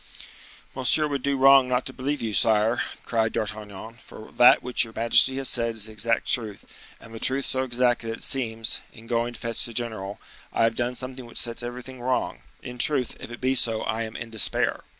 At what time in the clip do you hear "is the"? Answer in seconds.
5.75-5.91